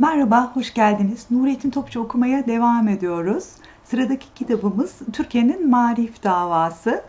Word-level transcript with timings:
Merhaba, 0.00 0.50
hoş 0.54 0.74
geldiniz. 0.74 1.26
Nurettin 1.30 1.70
Topçu 1.70 2.00
okumaya 2.00 2.46
devam 2.46 2.88
ediyoruz. 2.88 3.44
Sıradaki 3.84 4.34
kitabımız 4.34 4.98
Türkiye'nin 5.12 5.70
Marif 5.70 6.22
Davası. 6.22 7.02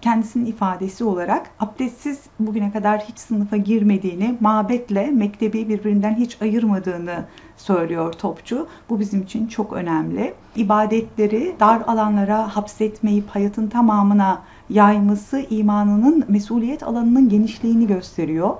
Kendisinin 0.00 0.46
ifadesi 0.46 1.04
olarak 1.04 1.50
abdestsiz 1.60 2.20
bugüne 2.38 2.72
kadar 2.72 3.00
hiç 3.00 3.18
sınıfa 3.18 3.56
girmediğini, 3.56 4.36
mabetle 4.40 5.10
mektebi 5.10 5.68
birbirinden 5.68 6.14
hiç 6.14 6.42
ayırmadığını 6.42 7.24
söylüyor 7.56 8.12
Topçu. 8.12 8.66
Bu 8.90 9.00
bizim 9.00 9.22
için 9.22 9.46
çok 9.46 9.72
önemli. 9.72 10.34
İbadetleri 10.56 11.56
dar 11.60 11.80
alanlara 11.80 12.56
hapsetmeyip 12.56 13.28
hayatın 13.28 13.68
tamamına 13.68 14.42
yayması 14.70 15.40
imanının 15.50 16.24
mesuliyet 16.28 16.82
alanının 16.82 17.28
genişliğini 17.28 17.86
gösteriyor. 17.86 18.56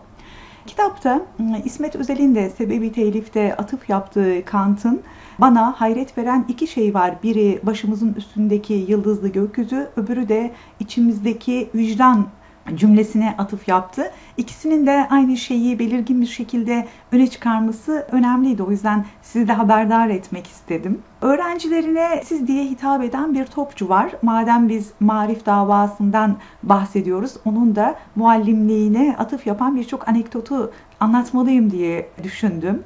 Kitapta 0.67 1.23
ıı, 1.41 1.63
İsmet 1.65 1.97
Özel'in 1.97 2.35
de 2.35 2.51
sebebi 2.51 2.93
telifte 2.93 3.57
atıf 3.57 3.89
yaptığı 3.89 4.45
Kant'ın 4.45 5.03
bana 5.39 5.81
hayret 5.81 6.19
veren 6.19 6.45
iki 6.49 6.67
şey 6.67 6.95
var. 6.95 7.15
Biri 7.23 7.61
başımızın 7.63 8.15
üstündeki 8.15 8.75
yıldızlı 8.75 9.29
gökyüzü, 9.29 9.89
öbürü 9.97 10.29
de 10.29 10.53
içimizdeki 10.81 11.71
vicdan 11.75 12.27
cümlesine 12.75 13.35
atıf 13.39 13.69
yaptı. 13.69 14.11
İkisinin 14.37 14.87
de 14.87 15.07
aynı 15.11 15.37
şeyi 15.37 15.79
belirgin 15.79 16.21
bir 16.21 16.27
şekilde 16.27 16.87
öne 17.13 17.27
çıkarması 17.27 18.07
önemliydi. 18.13 18.63
O 18.63 18.71
yüzden 18.71 19.05
sizi 19.23 19.49
de 19.49 19.53
haberdar 19.53 20.09
etmek 20.09 20.47
istedim. 20.47 21.03
Öğrencilerine 21.23 22.23
siz 22.25 22.47
diye 22.47 22.65
hitap 22.65 23.03
eden 23.03 23.35
bir 23.35 23.47
topçu 23.47 23.89
var. 23.89 24.11
Madem 24.23 24.69
biz 24.69 24.91
marif 25.01 25.47
davasından 25.47 26.37
bahsediyoruz, 26.63 27.37
onun 27.45 27.77
da 27.77 27.95
muallimliğine 28.17 29.17
atıf 29.19 29.47
yapan 29.47 29.77
birçok 29.77 30.09
anekdotu 30.09 30.73
anlatmalıyım 31.01 31.71
diye 31.71 32.09
düşündüm. 32.23 32.83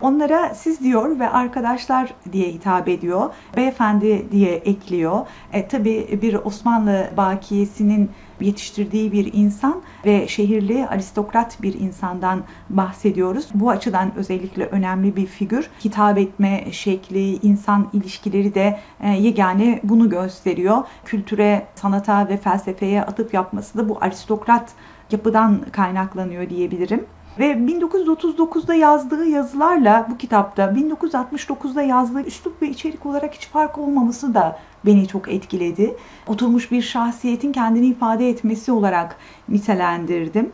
Onlara 0.00 0.54
siz 0.54 0.80
diyor 0.80 1.18
ve 1.18 1.28
arkadaşlar 1.28 2.14
diye 2.32 2.48
hitap 2.48 2.88
ediyor. 2.88 3.30
Beyefendi 3.56 4.26
diye 4.32 4.54
ekliyor. 4.54 5.26
E, 5.52 5.68
tabii 5.68 6.18
bir 6.22 6.34
Osmanlı 6.34 7.10
bakiyesinin 7.16 8.10
yetiştirdiği 8.42 9.12
bir 9.12 9.32
insan 9.32 9.82
ve 10.04 10.28
şehirli 10.28 10.86
aristokrat 10.86 11.62
bir 11.62 11.80
insandan 11.80 12.44
bahsediyoruz. 12.70 13.48
Bu 13.54 13.70
açıdan 13.70 14.12
özellikle 14.16 14.66
önemli 14.66 15.16
bir 15.16 15.26
figür. 15.26 15.70
Hitap 15.84 16.18
etme 16.18 16.64
şekli, 16.72 17.36
insan 17.36 17.88
ilişkileri 17.92 18.54
de 18.54 18.78
e, 19.00 19.08
yegane 19.08 19.80
bunu 19.84 20.10
gösteriyor. 20.10 20.78
Kültüre, 21.04 21.66
sanata 21.74 22.28
ve 22.28 22.36
felsefeye 22.36 23.02
atıp 23.02 23.34
yapması 23.34 23.78
da 23.78 23.88
bu 23.88 23.98
aristokrat 24.00 24.72
yapıdan 25.10 25.60
kaynaklanıyor 25.72 26.50
diyebilirim. 26.50 27.06
Ve 27.38 27.52
1939'da 27.52 28.74
yazdığı 28.74 29.26
yazılarla 29.26 30.06
bu 30.10 30.18
kitapta 30.18 30.64
1969'da 30.64 31.82
yazdığı 31.82 32.22
üslup 32.22 32.62
ve 32.62 32.68
içerik 32.68 33.06
olarak 33.06 33.34
hiç 33.34 33.48
fark 33.48 33.78
olmaması 33.78 34.34
da 34.34 34.58
beni 34.86 35.08
çok 35.08 35.28
etkiledi. 35.28 35.96
Oturmuş 36.26 36.70
bir 36.70 36.82
şahsiyetin 36.82 37.52
kendini 37.52 37.86
ifade 37.86 38.28
etmesi 38.28 38.72
olarak 38.72 39.16
nitelendirdim. 39.48 40.52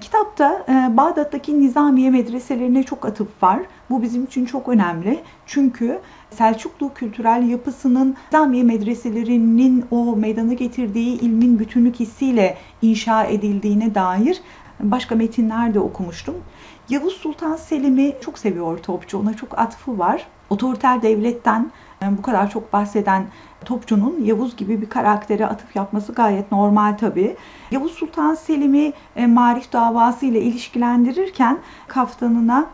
Kitapta 0.00 0.64
e, 0.68 0.96
Bağdat'taki 0.96 1.60
Nizamiye 1.60 2.10
medreselerine 2.10 2.82
çok 2.82 3.06
atıf 3.06 3.42
var. 3.42 3.60
Bu 3.90 4.02
bizim 4.02 4.24
için 4.24 4.44
çok 4.44 4.68
önemli. 4.68 5.20
Çünkü 5.46 6.00
Selçuklu 6.30 6.94
kültürel 6.94 7.48
yapısının 7.48 8.16
Nizamiye 8.32 8.62
medreselerinin 8.62 9.84
o 9.90 10.16
meydana 10.16 10.52
getirdiği 10.52 11.20
ilmin 11.20 11.58
bütünlük 11.58 12.00
hissiyle 12.00 12.56
inşa 12.82 13.24
edildiğine 13.24 13.94
dair 13.94 14.40
başka 14.82 15.14
metinler 15.14 15.74
de 15.74 15.80
okumuştum. 15.80 16.34
Yavuz 16.88 17.12
Sultan 17.12 17.56
Selim'i 17.56 18.16
çok 18.20 18.38
seviyor 18.38 18.78
Topçu. 18.78 19.18
Ona 19.18 19.34
çok 19.34 19.58
atfı 19.58 19.98
var. 19.98 20.26
Otoriter 20.50 21.02
devletten 21.02 21.70
e, 22.02 22.18
bu 22.18 22.22
kadar 22.22 22.50
çok 22.50 22.72
bahseden 22.72 23.26
Topçu'nun 23.64 24.24
Yavuz 24.24 24.56
gibi 24.56 24.82
bir 24.82 24.88
karaktere 24.88 25.46
atıf 25.46 25.76
yapması 25.76 26.12
gayet 26.12 26.52
normal 26.52 26.96
tabii. 26.98 27.36
Yavuz 27.70 27.92
Sultan 27.92 28.34
Selim'i 28.34 28.92
e, 29.16 29.26
Marif 29.26 29.72
davası 29.72 30.26
ile 30.26 30.40
ilişkilendirirken 30.40 31.58
kaftanına 31.88 32.66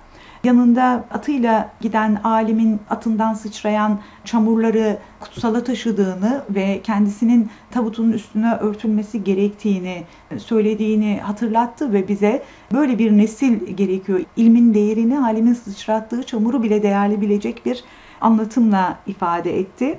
yanında 0.46 1.04
atıyla 1.10 1.70
giden 1.80 2.14
alimin 2.24 2.80
atından 2.90 3.34
sıçrayan 3.34 4.00
çamurları 4.24 4.98
kutsala 5.20 5.64
taşıdığını 5.64 6.42
ve 6.50 6.80
kendisinin 6.82 7.50
tabutun 7.70 8.12
üstüne 8.12 8.54
örtülmesi 8.54 9.24
gerektiğini 9.24 10.04
söylediğini 10.38 11.20
hatırlattı 11.22 11.92
ve 11.92 12.08
bize 12.08 12.42
böyle 12.72 12.98
bir 12.98 13.18
nesil 13.18 13.76
gerekiyor. 13.76 14.20
İlmin 14.36 14.74
değerini 14.74 15.20
alimin 15.20 15.54
sıçrattığı 15.54 16.22
çamuru 16.22 16.62
bile 16.62 16.82
değerli 16.82 17.20
bilecek 17.20 17.66
bir 17.66 17.84
anlatımla 18.20 18.98
ifade 19.06 19.58
etti. 19.58 19.98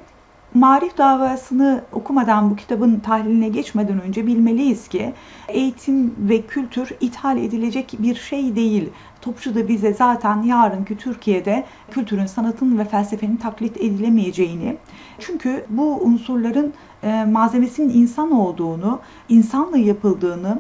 Marif 0.53 0.97
davasını 0.97 1.81
okumadan 1.91 2.51
bu 2.51 2.55
kitabın 2.55 2.99
tahliline 2.99 3.49
geçmeden 3.49 4.01
önce 4.01 4.27
bilmeliyiz 4.27 4.87
ki 4.87 5.13
eğitim 5.47 6.15
ve 6.19 6.41
kültür 6.41 6.89
ithal 7.01 7.37
edilecek 7.37 7.93
bir 7.99 8.15
şey 8.15 8.55
değil. 8.55 8.89
Topçu 9.21 9.55
da 9.55 9.67
bize 9.67 9.93
zaten 9.93 10.43
yarınki 10.43 10.97
Türkiye'de 10.97 11.65
kültürün, 11.91 12.25
sanatın 12.25 12.77
ve 12.77 12.85
felsefenin 12.85 13.37
taklit 13.37 13.77
edilemeyeceğini, 13.77 14.77
çünkü 15.19 15.65
bu 15.69 15.99
unsurların 16.01 16.73
e, 17.03 17.25
malzemesinin 17.25 18.01
insan 18.01 18.31
olduğunu, 18.31 18.99
insanla 19.29 19.77
yapıldığını, 19.77 20.59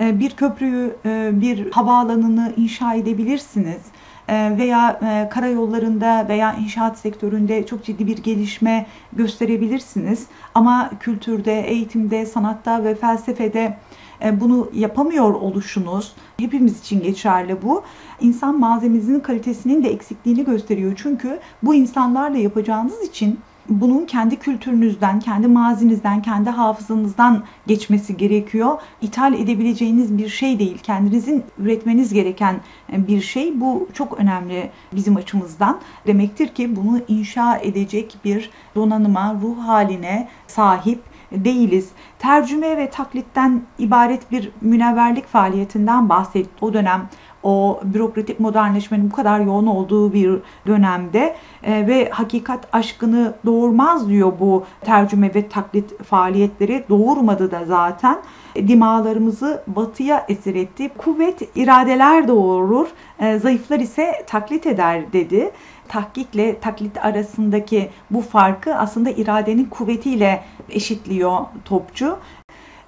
e, 0.00 0.20
bir 0.20 0.30
köprüyü, 0.30 0.96
e, 1.04 1.30
bir 1.40 1.70
havaalanını 1.70 2.52
inşa 2.56 2.94
edebilirsiniz 2.94 3.80
veya 4.28 5.00
e, 5.02 5.28
karayollarında 5.28 6.26
veya 6.28 6.54
inşaat 6.54 6.98
sektöründe 6.98 7.66
çok 7.66 7.84
ciddi 7.84 8.06
bir 8.06 8.16
gelişme 8.16 8.86
gösterebilirsiniz. 9.12 10.26
Ama 10.54 10.90
kültürde, 11.00 11.60
eğitimde, 11.60 12.26
sanatta 12.26 12.84
ve 12.84 12.94
felsefede 12.94 13.76
e, 14.24 14.40
bunu 14.40 14.70
yapamıyor 14.74 15.34
oluşunuz 15.34 16.12
hepimiz 16.40 16.80
için 16.80 17.02
geçerli 17.02 17.62
bu. 17.62 17.82
İnsan 18.20 18.58
malzemesinin 18.58 19.20
kalitesinin 19.20 19.84
de 19.84 19.88
eksikliğini 19.88 20.44
gösteriyor. 20.44 20.92
Çünkü 20.96 21.40
bu 21.62 21.74
insanlarla 21.74 22.38
yapacağınız 22.38 23.02
için 23.02 23.40
bunun 23.68 24.06
kendi 24.06 24.36
kültürünüzden, 24.36 25.20
kendi 25.20 25.48
mazinizden, 25.48 26.22
kendi 26.22 26.50
hafızanızdan 26.50 27.42
geçmesi 27.66 28.16
gerekiyor. 28.16 28.78
İthal 29.00 29.34
edebileceğiniz 29.34 30.18
bir 30.18 30.28
şey 30.28 30.58
değil. 30.58 30.78
Kendinizin 30.78 31.44
üretmeniz 31.58 32.12
gereken 32.12 32.56
bir 32.92 33.20
şey. 33.20 33.60
Bu 33.60 33.88
çok 33.92 34.20
önemli 34.20 34.70
bizim 34.92 35.16
açımızdan. 35.16 35.80
Demektir 36.06 36.48
ki 36.48 36.76
bunu 36.76 37.00
inşa 37.08 37.56
edecek 37.58 38.16
bir 38.24 38.50
donanıma, 38.74 39.36
ruh 39.42 39.58
haline 39.58 40.28
sahip 40.46 41.02
değiliz. 41.32 41.88
Tercüme 42.18 42.76
ve 42.76 42.90
taklitten 42.90 43.62
ibaret 43.78 44.30
bir 44.30 44.50
münevverlik 44.60 45.26
faaliyetinden 45.26 46.08
bahsettik. 46.08 46.62
O 46.62 46.74
dönem 46.74 47.08
o 47.44 47.80
bürokratik 47.84 48.40
modernleşmenin 48.40 49.10
bu 49.10 49.14
kadar 49.14 49.40
yoğun 49.40 49.66
olduğu 49.66 50.12
bir 50.12 50.38
dönemde 50.66 51.36
e, 51.62 51.86
ve 51.86 52.10
hakikat 52.10 52.68
aşkını 52.72 53.34
doğurmaz 53.46 54.08
diyor 54.08 54.32
bu 54.40 54.64
tercüme 54.80 55.34
ve 55.34 55.48
taklit 55.48 56.02
faaliyetleri. 56.02 56.84
Doğurmadı 56.88 57.50
da 57.50 57.64
zaten. 57.64 58.18
E, 58.54 58.68
dimalarımızı 58.68 59.62
batıya 59.66 60.24
esir 60.28 60.54
etti. 60.54 60.90
Kuvvet 60.98 61.56
iradeler 61.56 62.28
doğurur, 62.28 62.86
e, 63.18 63.38
zayıflar 63.38 63.80
ise 63.80 64.24
taklit 64.26 64.66
eder 64.66 65.12
dedi 65.12 65.50
tahkikle 65.88 66.60
taklit 66.60 67.04
arasındaki 67.04 67.90
bu 68.10 68.20
farkı 68.20 68.74
aslında 68.74 69.10
iradenin 69.10 69.64
kuvvetiyle 69.64 70.44
eşitliyor 70.70 71.38
topçu. 71.64 72.18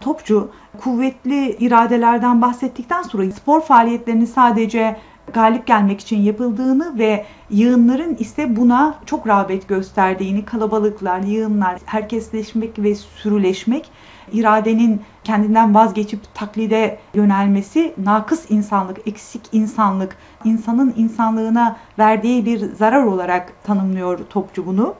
Topçu 0.06 0.50
kuvvetli 0.80 1.50
iradelerden 1.50 2.42
bahsettikten 2.42 3.02
sonra 3.02 3.30
spor 3.30 3.60
faaliyetlerinin 3.60 4.24
sadece 4.24 4.96
galip 5.32 5.66
gelmek 5.66 6.00
için 6.00 6.20
yapıldığını 6.20 6.98
ve 6.98 7.24
yığınların 7.50 8.16
ise 8.18 8.56
buna 8.56 8.94
çok 9.06 9.28
rağbet 9.28 9.68
gösterdiğini, 9.68 10.44
kalabalıklar, 10.44 11.20
yığınlar, 11.20 11.80
herkesleşmek 11.84 12.78
ve 12.78 12.94
sürüleşmek, 12.94 13.90
iradenin 14.32 15.00
kendinden 15.24 15.74
vazgeçip 15.74 16.34
taklide 16.34 16.98
yönelmesi, 17.14 17.94
nakıs 17.98 18.50
insanlık, 18.50 19.08
eksik 19.08 19.42
insanlık, 19.52 20.16
insanın 20.44 20.94
insanlığına 20.96 21.76
verdiği 21.98 22.46
bir 22.46 22.72
zarar 22.74 23.02
olarak 23.02 23.52
tanımlıyor 23.64 24.18
Topçu 24.30 24.66
bunu. 24.66 24.94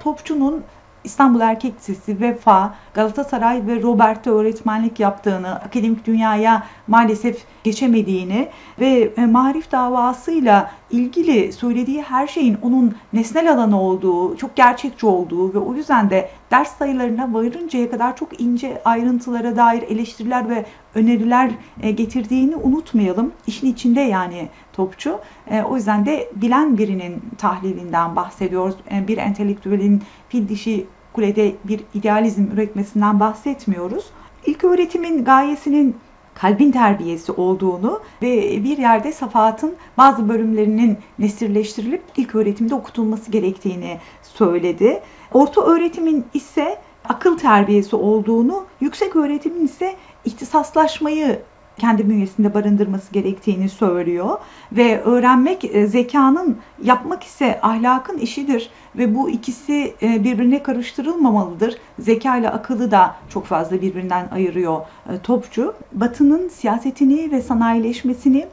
Topçu'nun 0.00 0.64
İstanbul 1.04 1.40
Erkek 1.40 1.74
Lisesi, 1.76 2.20
Vefa, 2.20 2.74
Galatasaray 2.94 3.66
ve 3.66 3.82
Robert'te 3.82 4.30
öğretmenlik 4.30 5.00
yaptığını, 5.00 5.54
akademik 5.54 6.06
dünyaya 6.06 6.66
maalesef 6.86 7.44
geçemediğini 7.64 8.48
ve 8.80 9.12
e, 9.16 9.26
marif 9.26 9.72
davasıyla 9.72 10.70
ilgili 10.90 11.52
söylediği 11.52 12.02
her 12.02 12.26
şeyin 12.26 12.56
onun 12.62 12.94
nesnel 13.12 13.52
alanı 13.52 13.80
olduğu, 13.80 14.36
çok 14.36 14.56
gerçekçi 14.56 15.06
olduğu 15.06 15.54
ve 15.54 15.58
o 15.58 15.74
yüzden 15.74 16.10
de 16.10 16.30
ders 16.50 16.76
sayılarına 16.76 17.34
varıncaya 17.34 17.90
kadar 17.90 18.16
çok 18.16 18.40
ince 18.40 18.82
ayrıntılara 18.84 19.56
dair 19.56 19.82
eleştiriler 19.82 20.48
ve 20.48 20.64
öneriler 20.94 21.50
e, 21.82 21.90
getirdiğini 21.90 22.56
unutmayalım. 22.56 23.32
İşin 23.46 23.66
içinde 23.66 24.00
yani 24.00 24.48
topçu. 24.72 25.18
E, 25.50 25.62
o 25.62 25.76
yüzden 25.76 26.06
de 26.06 26.30
bilen 26.36 26.78
birinin 26.78 27.22
tahlilinden 27.38 28.16
bahsediyoruz. 28.16 28.76
E, 28.92 29.08
bir 29.08 29.18
entelektüelin 29.18 30.02
fil 30.28 30.48
dişi 30.48 30.86
kulede 31.12 31.52
bir 31.64 31.80
idealizm 31.94 32.44
üretmesinden 32.52 33.20
bahsetmiyoruz. 33.20 34.10
İlk 34.46 34.64
öğretimin 34.64 35.24
gayesinin 35.24 35.96
kalbin 36.40 36.72
terbiyesi 36.72 37.32
olduğunu 37.32 38.00
ve 38.22 38.64
bir 38.64 38.78
yerde 38.78 39.12
safahatın 39.12 39.76
bazı 39.98 40.28
bölümlerinin 40.28 40.98
nesirleştirilip 41.18 42.02
ilk 42.16 42.34
öğretimde 42.34 42.74
okutulması 42.74 43.30
gerektiğini 43.30 43.98
söyledi. 44.22 45.02
Orta 45.32 45.62
öğretimin 45.62 46.24
ise 46.34 46.78
akıl 47.08 47.38
terbiyesi 47.38 47.96
olduğunu, 47.96 48.64
yüksek 48.80 49.16
öğretimin 49.16 49.64
ise 49.64 49.96
ihtisaslaşmayı 50.24 51.42
kendi 51.80 52.08
bünyesinde 52.08 52.54
barındırması 52.54 53.12
gerektiğini 53.12 53.68
söylüyor 53.68 54.38
ve 54.72 55.00
öğrenmek 55.00 55.64
e, 55.64 55.86
zekanın 55.86 56.56
yapmak 56.84 57.22
ise 57.24 57.58
ahlakın 57.62 58.18
işidir 58.18 58.70
ve 58.96 59.14
bu 59.14 59.30
ikisi 59.30 59.94
e, 60.02 60.24
birbirine 60.24 60.62
karıştırılmamalıdır. 60.62 61.76
Zeka 61.98 62.36
ile 62.36 62.50
akıllı 62.50 62.90
da 62.90 63.16
çok 63.28 63.46
fazla 63.46 63.82
birbirinden 63.82 64.28
ayırıyor 64.32 64.80
e, 64.80 65.18
Topçu. 65.22 65.74
Batı'nın 65.92 66.48
siyasetini 66.48 67.30
ve 67.30 67.42
sanayileşmesini 67.42 68.46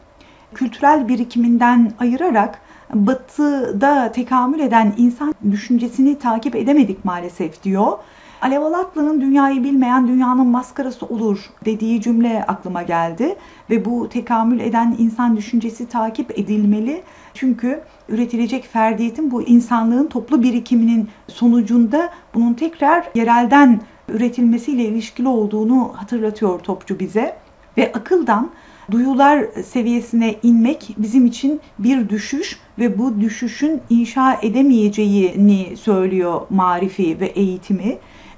kültürel 0.53 1.07
birikiminden 1.07 1.91
ayırarak 1.99 2.61
Batı'da 2.93 4.11
tekamül 4.11 4.59
eden 4.59 4.93
insan 4.97 5.35
düşüncesini 5.51 6.19
takip 6.19 6.55
edemedik 6.55 7.05
maalesef 7.05 7.63
diyor. 7.63 7.97
Alev 8.41 8.61
Alatlı'nın 8.61 9.21
dünyayı 9.21 9.63
bilmeyen 9.63 10.07
dünyanın 10.07 10.47
maskarası 10.47 11.05
olur 11.05 11.39
dediği 11.65 12.01
cümle 12.01 12.45
aklıma 12.47 12.83
geldi. 12.83 13.35
Ve 13.69 13.85
bu 13.85 14.09
tekamül 14.09 14.59
eden 14.59 14.95
insan 14.99 15.37
düşüncesi 15.37 15.89
takip 15.89 16.39
edilmeli. 16.39 17.03
Çünkü 17.33 17.81
üretilecek 18.09 18.65
ferdiyetin 18.65 19.31
bu 19.31 19.43
insanlığın 19.43 20.07
toplu 20.07 20.43
birikiminin 20.43 21.09
sonucunda 21.27 22.09
bunun 22.33 22.53
tekrar 22.53 23.09
yerelden 23.15 23.81
üretilmesiyle 24.09 24.83
ilişkili 24.85 25.27
olduğunu 25.27 25.91
hatırlatıyor 25.95 26.59
topçu 26.59 26.99
bize. 26.99 27.37
Ve 27.77 27.91
akıldan 27.93 28.49
duyular 28.91 29.45
seviyesine 29.65 30.35
inmek 30.43 30.95
bizim 30.97 31.25
için 31.25 31.61
bir 31.79 32.09
düşüş 32.09 32.59
ve 32.79 32.99
bu 32.99 33.21
düşüşün 33.21 33.81
inşa 33.89 34.39
edemeyeceğini 34.41 35.77
söylüyor 35.77 36.41
marifi 36.49 37.19
ve 37.19 37.25
eğitimi 37.25 37.97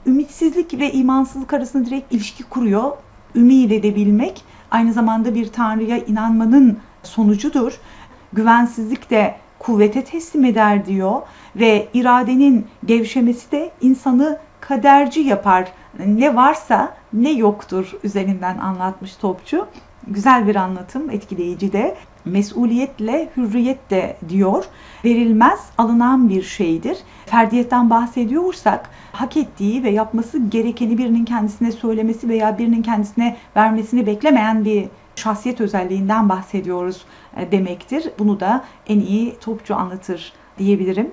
ümitsizlik 0.10 0.80
ve 0.80 0.92
imansızlık 0.92 1.54
arasında 1.54 1.86
direkt 1.86 2.14
ilişki 2.14 2.44
kuruyor. 2.44 2.92
Ümid 3.36 3.72
edebilmek 3.72 4.44
aynı 4.72 4.94
zamanda 4.94 5.36
bir 5.36 5.52
tanrıya 5.52 5.98
inanmanın 5.98 6.78
sonucudur. 7.04 7.80
Güvensizlik 8.34 9.10
de 9.10 9.36
kuvvete 9.60 10.04
teslim 10.04 10.46
eder 10.46 10.86
diyor 10.86 11.22
ve 11.56 11.88
iradenin 11.94 12.68
gevşemesi 12.86 13.52
de 13.52 13.72
insanı 13.82 14.40
kaderci 14.62 15.20
yapar. 15.20 15.72
Ne 16.06 16.36
varsa 16.36 16.94
ne 17.14 17.32
yoktur 17.32 17.92
üzerinden 18.04 18.58
anlatmış 18.58 19.16
Topçu. 19.16 19.68
Güzel 20.10 20.48
bir 20.48 20.56
anlatım, 20.56 21.10
etkileyici 21.10 21.74
de. 21.74 21.96
Mesuliyetle 22.26 23.30
hürriyet 23.38 23.90
de 23.90 24.18
diyor. 24.30 24.66
Verilmez, 25.06 25.60
alınan 25.78 26.30
bir 26.30 26.44
şeydir. 26.44 26.98
Ferdiyetten 27.26 27.90
bahsediyorsak 27.90 28.90
hak 29.12 29.38
ettiği 29.38 29.84
ve 29.84 29.90
yapması 29.90 30.40
gerekeni 30.50 30.98
birinin 30.98 31.26
kendisine 31.26 31.72
söylemesi 31.72 32.30
veya 32.30 32.58
birinin 32.58 32.82
kendisine 32.82 33.38
vermesini 33.56 34.06
beklemeyen 34.06 34.66
bir 34.66 34.88
şahsiyet 35.16 35.62
özelliğinden 35.62 36.30
bahsediyoruz 36.30 37.06
e, 37.38 37.52
demektir. 37.52 38.10
Bunu 38.20 38.40
da 38.40 38.66
en 38.88 39.00
iyi 39.00 39.36
topçu 39.40 39.76
anlatır 39.76 40.34
diyebilirim. 40.58 41.12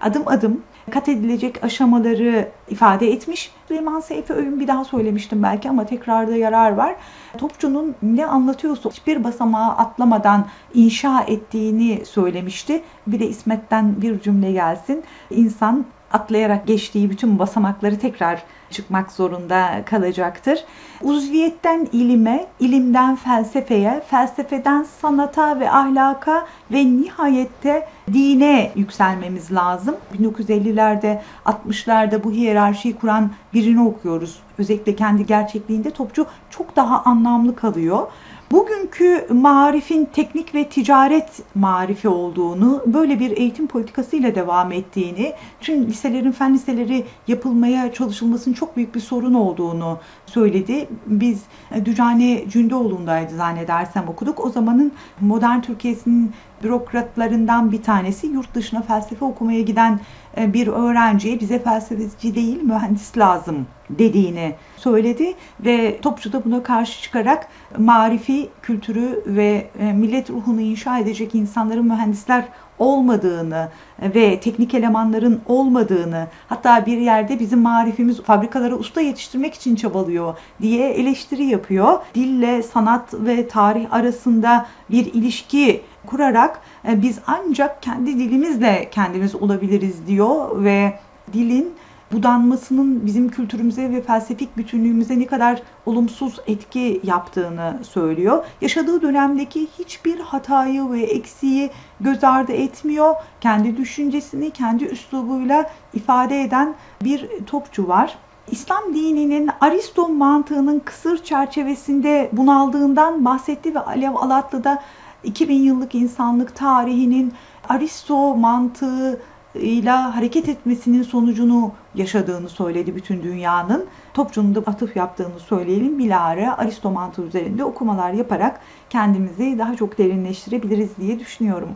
Adım 0.00 0.22
adım 0.26 0.62
kat 0.90 1.08
edilecek 1.08 1.64
aşamaları 1.64 2.48
ifade 2.68 3.12
etmiş. 3.12 3.50
Süleyman 3.68 4.00
Seyfi 4.00 4.32
Öğün 4.32 4.60
bir 4.60 4.68
daha 4.68 4.84
söylemiştim 4.84 5.42
belki 5.42 5.70
ama 5.70 5.86
tekrarda 5.86 6.36
yarar 6.36 6.72
var. 6.72 6.96
Topçu'nun 7.38 7.94
ne 8.02 8.26
anlatıyorsa 8.26 8.90
hiçbir 8.90 9.24
basamağı 9.24 9.70
atlamadan 9.70 10.46
inşa 10.74 11.22
ettiğini 11.22 12.06
söylemişti. 12.06 12.82
Bir 13.06 13.20
de 13.20 13.26
İsmet'ten 13.28 14.02
bir 14.02 14.20
cümle 14.20 14.52
gelsin. 14.52 15.04
İnsan 15.30 15.84
atlayarak 16.16 16.66
geçtiği 16.66 17.10
bütün 17.10 17.38
basamakları 17.38 17.98
tekrar 17.98 18.42
çıkmak 18.70 19.12
zorunda 19.12 19.82
kalacaktır. 19.84 20.64
Uzviyetten 21.02 21.88
ilime, 21.92 22.46
ilimden 22.60 23.16
felsefeye, 23.16 24.02
felsefeden 24.08 24.86
sanata 25.00 25.60
ve 25.60 25.70
ahlaka 25.70 26.46
ve 26.72 26.84
nihayette 26.84 27.88
dine 28.12 28.72
yükselmemiz 28.76 29.52
lazım. 29.52 29.96
1950'lerde, 30.18 31.18
60'larda 31.46 32.24
bu 32.24 32.32
hiyerarşiyi 32.32 32.96
kuran 32.96 33.30
birini 33.54 33.82
okuyoruz. 33.82 34.38
Özellikle 34.58 34.96
kendi 34.96 35.26
gerçekliğinde 35.26 35.90
topçu 35.90 36.26
çok 36.50 36.76
daha 36.76 37.02
anlamlı 37.02 37.56
kalıyor. 37.56 38.06
Bugünkü 38.52 39.26
marifin 39.30 40.04
teknik 40.04 40.54
ve 40.54 40.68
ticaret 40.68 41.42
marifi 41.54 42.08
olduğunu, 42.08 42.82
böyle 42.86 43.20
bir 43.20 43.36
eğitim 43.36 43.66
politikasıyla 43.66 44.34
devam 44.34 44.72
ettiğini, 44.72 45.32
tüm 45.60 45.86
liselerin, 45.86 46.32
fen 46.32 46.54
liseleri 46.54 47.04
yapılmaya 47.28 47.92
çalışılmasının 47.92 48.54
çok 48.54 48.76
büyük 48.76 48.94
bir 48.94 49.00
sorun 49.00 49.34
olduğunu 49.34 49.98
söyledi. 50.26 50.88
Biz 51.06 51.42
Dücane 51.84 52.44
Cündoğlu'ndaydı 52.48 53.36
zannedersem 53.36 54.08
okuduk. 54.08 54.44
O 54.44 54.50
zamanın 54.50 54.92
modern 55.20 55.60
Türkiye'sinin 55.60 56.32
bürokratlarından 56.62 57.72
bir 57.72 57.82
tanesi 57.82 58.26
yurt 58.26 58.54
dışına 58.54 58.82
felsefe 58.82 59.24
okumaya 59.24 59.60
giden 59.60 60.00
e, 60.36 60.52
bir 60.52 60.66
öğrenciye 60.66 61.40
bize 61.40 61.58
felsefeci 61.58 62.34
değil 62.34 62.62
mühendis 62.62 63.18
lazım 63.18 63.66
dediğini 63.90 64.54
söyledi 64.76 65.34
ve 65.60 66.00
Topçu 66.00 66.32
da 66.32 66.44
buna 66.44 66.62
karşı 66.62 67.02
çıkarak 67.02 67.48
marifi 67.78 68.48
kültürü 68.62 69.22
ve 69.26 69.70
e, 69.78 69.92
millet 69.92 70.30
ruhunu 70.30 70.60
inşa 70.60 70.98
edecek 70.98 71.34
insanların 71.34 71.86
mühendisler 71.86 72.44
olmadığını 72.78 73.68
ve 74.00 74.40
teknik 74.40 74.74
elemanların 74.74 75.40
olmadığını 75.46 76.26
hatta 76.48 76.86
bir 76.86 76.98
yerde 76.98 77.38
bizim 77.38 77.60
marifimiz 77.60 78.22
fabrikalara 78.22 78.74
usta 78.74 79.00
yetiştirmek 79.00 79.54
için 79.54 79.76
çabalıyor 79.76 80.34
diye 80.62 80.90
eleştiri 80.90 81.44
yapıyor. 81.44 81.98
Dille 82.14 82.62
sanat 82.62 83.14
ve 83.14 83.48
tarih 83.48 83.92
arasında 83.92 84.66
bir 84.90 85.14
ilişki 85.14 85.82
kurarak 86.06 86.60
e, 86.88 87.02
biz 87.02 87.18
ancak 87.26 87.82
kendi 87.82 88.18
dilimizle 88.18 88.88
kendimiz 88.90 89.34
olabiliriz 89.34 90.06
diyor 90.06 90.64
ve 90.64 90.98
dilin 91.32 91.74
budanmasının 92.12 93.06
bizim 93.06 93.28
kültürümüze 93.28 93.90
ve 93.90 94.02
felsefik 94.02 94.56
bütünlüğümüze 94.56 95.18
ne 95.18 95.26
kadar 95.26 95.62
olumsuz 95.86 96.40
etki 96.46 97.00
yaptığını 97.04 97.78
söylüyor. 97.82 98.44
Yaşadığı 98.60 99.02
dönemdeki 99.02 99.66
hiçbir 99.78 100.20
hatayı 100.20 100.90
ve 100.90 101.02
eksiği 101.02 101.70
göz 102.00 102.24
ardı 102.24 102.52
etmiyor. 102.52 103.14
Kendi 103.40 103.76
düşüncesini 103.76 104.50
kendi 104.50 104.84
üslubuyla 104.84 105.70
ifade 105.94 106.42
eden 106.42 106.74
bir 107.04 107.28
topçu 107.46 107.88
var. 107.88 108.18
İslam 108.50 108.94
dininin 108.94 109.50
Aristo 109.60 110.08
mantığının 110.08 110.78
kısır 110.78 111.24
çerçevesinde 111.24 112.30
bunaldığından 112.32 113.24
bahsetti 113.24 113.74
ve 113.74 113.80
Alev 113.80 114.14
Alatlı'da 114.14 114.82
2000 115.26 115.54
yıllık 115.54 115.94
insanlık 115.94 116.56
tarihinin 116.56 117.32
Aristo 117.68 118.36
mantığı 118.36 119.20
ile 119.54 119.90
hareket 119.90 120.48
etmesinin 120.48 121.02
sonucunu 121.02 121.72
yaşadığını 121.94 122.48
söyledi 122.48 122.96
bütün 122.96 123.22
dünyanın. 123.22 123.86
Topçu'nun 124.14 124.54
da 124.54 124.60
atıf 124.60 124.96
yaptığını 124.96 125.40
söyleyelim. 125.40 125.98
Bilahare 125.98 126.50
Aristomantu 126.50 127.22
üzerinde 127.22 127.64
okumalar 127.64 128.12
yaparak 128.12 128.60
kendimizi 128.90 129.58
daha 129.58 129.76
çok 129.76 129.98
derinleştirebiliriz 129.98 130.96
diye 130.96 131.18
düşünüyorum. 131.18 131.68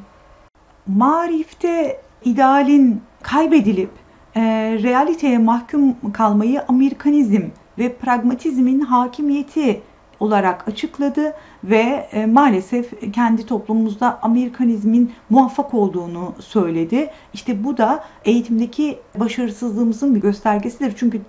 Marifte 0.87 2.01
idealin 2.25 3.03
kaybedilip 3.23 3.91
e, 4.37 4.41
realiteye 4.83 5.39
mahkum 5.39 6.13
kalmayı 6.13 6.63
Amerikanizm 6.69 7.43
ve 7.79 7.95
pragmatizmin 7.97 8.81
hakimiyeti 8.81 9.83
olarak 10.21 10.69
açıkladı 10.69 11.35
ve 11.65 12.09
e, 12.13 12.27
maalesef 12.27 13.13
kendi 13.13 13.47
toplumumuzda 13.47 14.19
Amerikanizmin 14.23 15.13
muvaffak 15.31 15.75
olduğunu 15.75 16.35
söyledi. 16.41 17.11
İşte 17.35 17.65
bu 17.65 17.77
da 17.77 18.05
eğitimdeki 18.25 18.99
başarısızlığımızın 19.19 20.15
bir 20.15 20.21
göstergesidir. 20.21 20.95
Çünkü 20.97 21.21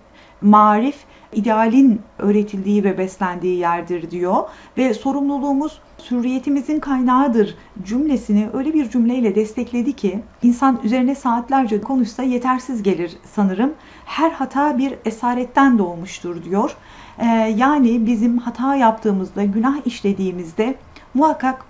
marif 0.41 0.95
idealin 1.33 2.01
öğretildiği 2.19 2.83
ve 2.83 2.97
beslendiği 2.97 3.57
yerdir 3.57 4.11
diyor 4.11 4.43
ve 4.77 4.93
sorumluluğumuz 4.93 5.79
sürriyetimizin 5.97 6.79
kaynağıdır 6.79 7.55
cümlesini 7.83 8.49
öyle 8.53 8.73
bir 8.73 8.89
cümleyle 8.89 9.35
destekledi 9.35 9.93
ki 9.93 10.19
insan 10.43 10.79
üzerine 10.83 11.15
saatlerce 11.15 11.81
konuşsa 11.81 12.23
yetersiz 12.23 12.83
gelir 12.83 13.17
sanırım. 13.35 13.73
Her 14.05 14.31
hata 14.31 14.77
bir 14.77 14.93
esaretten 15.05 15.77
doğmuştur 15.77 16.43
diyor. 16.43 16.77
Ee, 17.21 17.25
yani 17.57 18.05
bizim 18.05 18.37
hata 18.37 18.75
yaptığımızda, 18.75 19.43
günah 19.43 19.87
işlediğimizde 19.87 20.75
muhakkak 21.13 21.65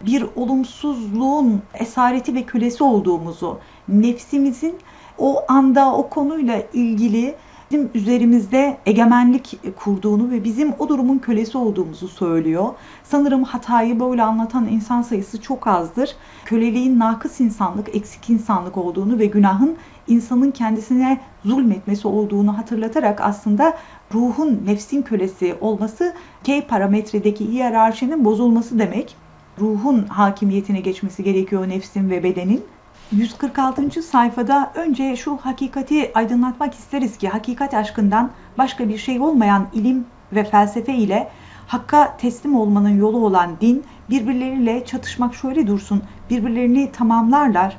bir 0.00 0.24
olumsuzluğun 0.36 1.62
esareti 1.74 2.34
ve 2.34 2.42
kölesi 2.42 2.84
olduğumuzu, 2.84 3.58
nefsimizin 3.88 4.78
o 5.18 5.42
anda 5.48 5.96
o 5.96 6.08
konuyla 6.08 6.62
ilgili 6.72 7.34
bizim 7.70 7.90
üzerimizde 7.94 8.76
egemenlik 8.86 9.58
kurduğunu 9.76 10.30
ve 10.30 10.44
bizim 10.44 10.72
o 10.78 10.88
durumun 10.88 11.18
kölesi 11.18 11.58
olduğumuzu 11.58 12.08
söylüyor. 12.08 12.66
Sanırım 13.04 13.44
hatayı 13.44 14.00
böyle 14.00 14.22
anlatan 14.22 14.68
insan 14.68 15.02
sayısı 15.02 15.40
çok 15.42 15.66
azdır. 15.66 16.16
Köleliğin 16.44 16.98
nakıs 16.98 17.40
insanlık, 17.40 17.96
eksik 17.96 18.30
insanlık 18.30 18.76
olduğunu 18.76 19.18
ve 19.18 19.26
günahın 19.26 19.76
insanın 20.08 20.50
kendisine 20.50 21.20
zulmetmesi 21.44 22.08
olduğunu 22.08 22.58
hatırlatarak 22.58 23.20
aslında 23.20 23.76
ruhun 24.14 24.62
nefsin 24.66 25.02
kölesi 25.02 25.54
olması 25.60 26.14
K 26.44 26.66
parametredeki 26.66 27.48
hiyerarşinin 27.48 28.24
bozulması 28.24 28.78
demek. 28.78 29.16
Ruhun 29.60 30.06
hakimiyetine 30.06 30.80
geçmesi 30.80 31.24
gerekiyor 31.24 31.68
nefsin 31.68 32.10
ve 32.10 32.22
bedenin. 32.22 32.64
146. 33.12 34.02
sayfada 34.02 34.72
önce 34.74 35.16
şu 35.16 35.36
hakikati 35.36 36.12
aydınlatmak 36.14 36.74
isteriz 36.74 37.18
ki 37.18 37.28
hakikat 37.28 37.74
aşkından 37.74 38.30
başka 38.58 38.88
bir 38.88 38.98
şey 38.98 39.20
olmayan 39.20 39.66
ilim 39.72 40.06
ve 40.32 40.44
felsefe 40.44 40.94
ile 40.94 41.28
hakka 41.66 42.16
teslim 42.16 42.56
olmanın 42.56 42.98
yolu 42.98 43.26
olan 43.26 43.50
din 43.60 43.84
birbirleriyle 44.10 44.84
çatışmak 44.84 45.34
şöyle 45.34 45.66
dursun 45.66 46.02
birbirlerini 46.30 46.92
tamamlarlar. 46.92 47.76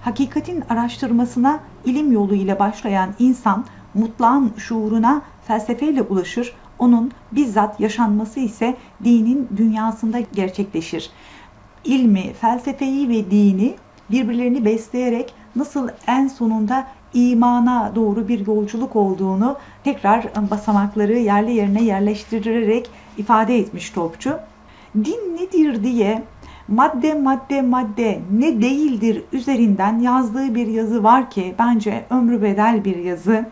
Hakikatin 0.00 0.64
araştırmasına 0.68 1.60
ilim 1.84 2.12
yolu 2.12 2.34
ile 2.34 2.58
başlayan 2.58 3.14
insan 3.18 3.64
mutlağın 3.94 4.52
şuuruna 4.56 5.22
felsefeyle 5.46 6.02
ulaşır. 6.02 6.52
Onun 6.78 7.12
bizzat 7.32 7.80
yaşanması 7.80 8.40
ise 8.40 8.76
dinin 9.04 9.48
dünyasında 9.56 10.20
gerçekleşir. 10.20 11.10
İlmi, 11.84 12.32
felsefeyi 12.32 13.08
ve 13.08 13.30
dini 13.30 13.76
birbirlerini 14.10 14.64
besleyerek 14.64 15.34
nasıl 15.56 15.88
en 16.06 16.28
sonunda 16.28 16.86
imana 17.14 17.92
doğru 17.94 18.28
bir 18.28 18.46
yolculuk 18.46 18.96
olduğunu 18.96 19.56
tekrar 19.84 20.24
basamakları 20.50 21.18
yerli 21.18 21.52
yerine 21.52 21.82
yerleştirerek 21.82 22.90
ifade 23.18 23.58
etmiş 23.58 23.90
Topçu. 23.90 24.38
Din 24.94 25.36
nedir 25.36 25.84
diye 25.84 26.22
madde 26.68 27.14
madde 27.14 27.62
madde 27.62 28.20
ne 28.38 28.62
değildir 28.62 29.22
üzerinden 29.32 29.98
yazdığı 29.98 30.54
bir 30.54 30.66
yazı 30.66 31.04
var 31.04 31.30
ki 31.30 31.54
bence 31.58 32.04
ömrü 32.10 32.42
bedel 32.42 32.84
bir 32.84 32.96
yazı. 32.96 33.46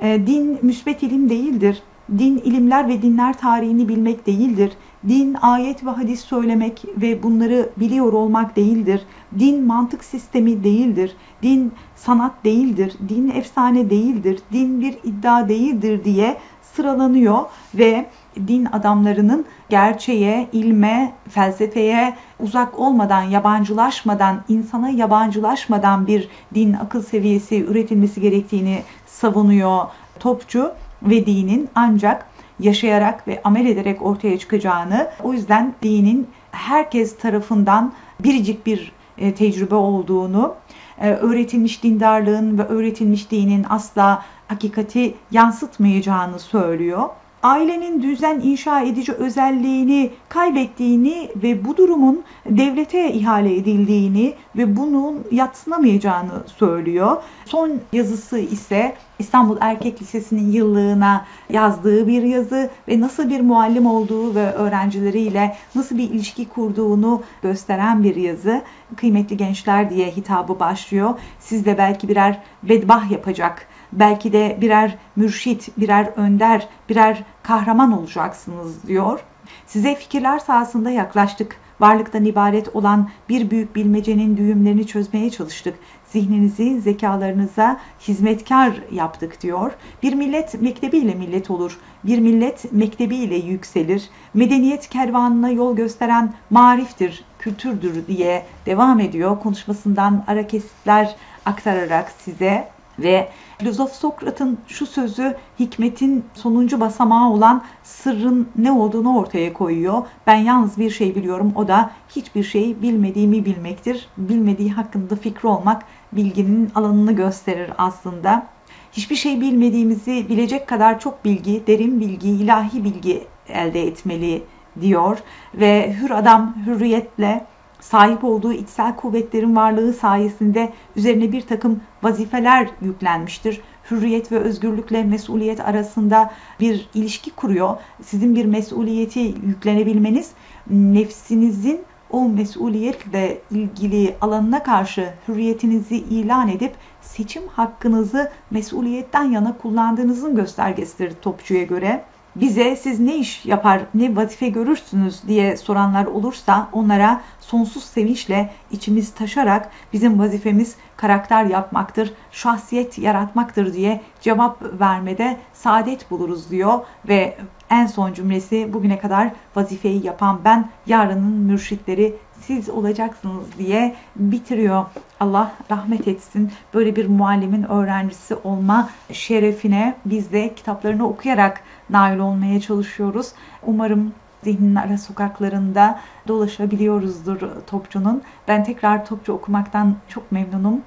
E, 0.00 0.26
din 0.26 0.58
müsbet 0.62 1.02
ilim 1.02 1.30
değildir. 1.30 1.82
Din 2.18 2.38
ilimler 2.38 2.88
ve 2.88 3.02
dinler 3.02 3.38
tarihini 3.38 3.88
bilmek 3.88 4.26
değildir. 4.26 4.72
Din 5.08 5.36
ayet 5.42 5.84
ve 5.84 5.90
hadis 5.90 6.24
söylemek 6.24 6.84
ve 6.96 7.22
bunları 7.22 7.68
biliyor 7.76 8.12
olmak 8.12 8.56
değildir. 8.56 9.02
Din 9.38 9.64
mantık 9.64 10.04
sistemi 10.04 10.64
değildir. 10.64 11.16
Din 11.42 11.72
sanat 11.96 12.44
değildir. 12.44 12.92
Din 13.08 13.30
efsane 13.30 13.90
değildir. 13.90 14.40
Din 14.52 14.80
bir 14.80 14.98
iddia 15.04 15.48
değildir 15.48 16.04
diye 16.04 16.36
sıralanıyor 16.62 17.38
ve 17.74 18.06
din 18.48 18.64
adamlarının 18.64 19.44
gerçeğe, 19.68 20.48
ilme, 20.52 21.12
felsefeye 21.28 22.16
uzak 22.40 22.78
olmadan, 22.78 23.22
yabancılaşmadan, 23.22 24.44
insana 24.48 24.90
yabancılaşmadan 24.90 26.06
bir 26.06 26.28
din 26.54 26.72
akıl 26.72 27.02
seviyesi 27.02 27.64
üretilmesi 27.64 28.20
gerektiğini 28.20 28.82
savunuyor 29.06 29.86
Topçu 30.20 30.72
ve 31.02 31.26
dinin 31.26 31.68
ancak 31.74 32.26
yaşayarak 32.60 33.28
ve 33.28 33.40
amel 33.44 33.66
ederek 33.66 34.02
ortaya 34.02 34.38
çıkacağını, 34.38 35.10
o 35.22 35.32
yüzden 35.32 35.74
dinin 35.82 36.28
herkes 36.50 37.18
tarafından 37.18 37.92
biricik 38.20 38.66
bir 38.66 38.92
e, 39.18 39.34
tecrübe 39.34 39.74
olduğunu, 39.74 40.54
e, 41.00 41.10
öğretilmiş 41.10 41.82
dindarlığın 41.82 42.58
ve 42.58 42.62
öğretilmiş 42.62 43.30
dinin 43.30 43.66
asla 43.68 44.24
hakikati 44.48 45.14
yansıtmayacağını 45.30 46.38
söylüyor 46.38 47.08
ailenin 47.42 48.02
düzen 48.02 48.40
inşa 48.40 48.80
edici 48.80 49.12
özelliğini 49.12 50.10
kaybettiğini 50.28 51.30
ve 51.36 51.64
bu 51.64 51.76
durumun 51.76 52.22
devlete 52.46 53.12
ihale 53.12 53.56
edildiğini 53.56 54.34
ve 54.56 54.76
bunun 54.76 55.24
yatsınamayacağını 55.30 56.42
söylüyor. 56.46 57.16
Son 57.44 57.80
yazısı 57.92 58.38
ise 58.38 58.94
İstanbul 59.18 59.56
Erkek 59.60 60.02
Lisesi'nin 60.02 60.52
yıllığına 60.52 61.26
yazdığı 61.50 62.08
bir 62.08 62.22
yazı 62.22 62.70
ve 62.88 63.00
nasıl 63.00 63.30
bir 63.30 63.40
muallim 63.40 63.86
olduğu 63.86 64.34
ve 64.34 64.52
öğrencileriyle 64.52 65.56
nasıl 65.74 65.98
bir 65.98 66.10
ilişki 66.10 66.48
kurduğunu 66.48 67.22
gösteren 67.42 68.04
bir 68.04 68.16
yazı. 68.16 68.62
Kıymetli 68.96 69.36
gençler 69.36 69.90
diye 69.90 70.10
hitabı 70.10 70.60
başlıyor. 70.60 71.14
Siz 71.40 71.64
de 71.64 71.78
belki 71.78 72.08
birer 72.08 72.38
bedbah 72.62 73.10
yapacak 73.10 73.67
belki 73.92 74.32
de 74.32 74.58
birer 74.60 74.98
mürşit, 75.16 75.78
birer 75.78 76.06
önder, 76.16 76.68
birer 76.88 77.24
kahraman 77.42 77.98
olacaksınız 77.98 78.86
diyor. 78.86 79.20
Size 79.66 79.94
fikirler 79.94 80.38
sahasında 80.38 80.90
yaklaştık. 80.90 81.56
Varlıktan 81.80 82.24
ibaret 82.24 82.76
olan 82.76 83.10
bir 83.28 83.50
büyük 83.50 83.76
bilmecenin 83.76 84.36
düğümlerini 84.36 84.86
çözmeye 84.86 85.30
çalıştık. 85.30 85.74
Zihninizi, 86.06 86.80
zekalarınıza 86.80 87.80
hizmetkar 88.00 88.82
yaptık 88.92 89.42
diyor. 89.42 89.72
Bir 90.02 90.14
millet 90.14 90.62
mektebiyle 90.62 91.14
millet 91.14 91.50
olur. 91.50 91.78
Bir 92.04 92.18
millet 92.18 92.72
mektebiyle 92.72 93.36
yükselir. 93.36 94.08
Medeniyet 94.34 94.88
kervanına 94.88 95.50
yol 95.50 95.76
gösteren 95.76 96.34
mariftir, 96.50 97.24
kültürdür 97.38 98.06
diye 98.06 98.46
devam 98.66 99.00
ediyor. 99.00 99.40
Konuşmasından 99.40 100.24
ara 100.26 100.46
kesitler 100.46 101.16
aktararak 101.46 102.12
size 102.18 102.68
ve 102.98 103.28
filozof 103.58 103.92
Sokrat'ın 103.92 104.58
şu 104.68 104.86
sözü 104.86 105.36
hikmetin 105.60 106.24
sonuncu 106.34 106.80
basamağı 106.80 107.30
olan 107.30 107.64
sırrın 107.82 108.48
ne 108.56 108.72
olduğunu 108.72 109.18
ortaya 109.18 109.52
koyuyor. 109.52 110.02
Ben 110.26 110.36
yalnız 110.36 110.78
bir 110.78 110.90
şey 110.90 111.14
biliyorum 111.14 111.52
o 111.56 111.68
da 111.68 111.90
hiçbir 112.08 112.42
şey 112.42 112.82
bilmediğimi 112.82 113.44
bilmektir. 113.44 114.08
Bilmediği 114.16 114.72
hakkında 114.72 115.16
fikri 115.16 115.48
olmak 115.48 115.82
bilginin 116.12 116.70
alanını 116.74 117.12
gösterir 117.12 117.70
aslında. 117.78 118.46
Hiçbir 118.92 119.16
şey 119.16 119.40
bilmediğimizi 119.40 120.26
bilecek 120.28 120.66
kadar 120.66 121.00
çok 121.00 121.24
bilgi, 121.24 121.66
derin 121.66 122.00
bilgi, 122.00 122.28
ilahi 122.28 122.84
bilgi 122.84 123.26
elde 123.48 123.86
etmeli 123.86 124.42
diyor 124.80 125.18
ve 125.54 125.96
hür 126.00 126.10
adam 126.10 126.56
hürriyetle 126.66 127.46
sahip 127.80 128.24
olduğu 128.24 128.52
içsel 128.52 128.96
kuvvetlerin 128.96 129.56
varlığı 129.56 129.92
sayesinde 129.92 130.72
üzerine 130.96 131.32
bir 131.32 131.40
takım 131.40 131.80
vazifeler 132.02 132.68
yüklenmiştir. 132.80 133.60
Hürriyet 133.90 134.32
ve 134.32 134.38
özgürlükle 134.38 135.04
mesuliyet 135.04 135.60
arasında 135.60 136.30
bir 136.60 136.88
ilişki 136.94 137.30
kuruyor. 137.30 137.76
Sizin 138.02 138.36
bir 138.36 138.44
mesuliyeti 138.44 139.20
yüklenebilmeniz 139.20 140.30
nefsinizin 140.70 141.80
o 142.10 142.28
mesuliyetle 142.28 143.38
ilgili 143.50 144.16
alanına 144.20 144.62
karşı 144.62 145.12
hürriyetinizi 145.28 145.96
ilan 145.96 146.48
edip 146.48 146.74
seçim 147.02 147.42
hakkınızı 147.48 148.30
mesuliyetten 148.50 149.24
yana 149.24 149.58
kullandığınızın 149.58 150.36
göstergesidir 150.36 151.12
topçuya 151.22 151.62
göre 151.62 152.04
bize 152.40 152.76
siz 152.76 153.00
ne 153.00 153.16
iş 153.16 153.46
yapar, 153.46 153.80
ne 153.94 154.16
vazife 154.16 154.48
görürsünüz 154.48 155.22
diye 155.28 155.56
soranlar 155.56 156.06
olursa 156.06 156.68
onlara 156.72 157.22
sonsuz 157.40 157.84
sevinçle 157.84 158.50
içimiz 158.70 159.14
taşarak 159.14 159.70
bizim 159.92 160.18
vazifemiz 160.18 160.76
karakter 160.96 161.44
yapmaktır, 161.44 162.12
şahsiyet 162.32 162.98
yaratmaktır 162.98 163.72
diye 163.72 164.00
cevap 164.20 164.62
vermede 164.80 165.36
saadet 165.52 166.10
buluruz 166.10 166.50
diyor 166.50 166.80
ve 167.08 167.36
en 167.70 167.86
son 167.86 168.12
cümlesi 168.12 168.72
bugüne 168.72 168.98
kadar 168.98 169.32
vazifeyi 169.56 170.06
yapan 170.06 170.40
ben, 170.44 170.68
yarının 170.86 171.32
mürşitleri 171.32 172.16
siz 172.40 172.68
olacaksınız 172.68 173.58
diye 173.58 173.96
bitiriyor. 174.16 174.84
Allah 175.20 175.52
rahmet 175.70 176.08
etsin. 176.08 176.52
Böyle 176.74 176.96
bir 176.96 177.08
muallimin 177.08 177.62
öğrencisi 177.62 178.34
olma 178.34 178.90
şerefine 179.12 179.96
biz 180.04 180.32
de 180.32 180.54
kitaplarını 180.54 181.08
okuyarak 181.08 181.60
nail 181.90 182.18
olmaya 182.18 182.60
çalışıyoruz. 182.60 183.32
Umarım 183.66 184.12
zihnin 184.42 184.74
ara 184.74 184.98
sokaklarında 184.98 186.00
dolaşabiliyoruzdur 186.28 187.40
Topçu'nun. 187.66 188.22
Ben 188.48 188.64
tekrar 188.64 189.06
Topçu 189.06 189.32
okumaktan 189.32 189.96
çok 190.08 190.32
memnunum. 190.32 190.80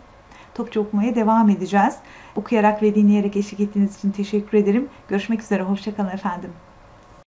Topçu 0.53 0.79
okumaya 0.79 1.15
devam 1.15 1.49
edeceğiz. 1.49 1.95
Okuyarak 2.35 2.83
ve 2.83 2.95
dinleyerek 2.95 3.37
eşlik 3.37 3.59
ettiğiniz 3.59 3.97
için 3.97 4.11
teşekkür 4.11 4.57
ederim. 4.57 4.89
Görüşmek 5.07 5.41
üzere. 5.41 5.63
Hoşçakalın 5.63 6.09
efendim. 6.09 6.49